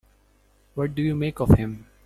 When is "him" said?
1.49-1.85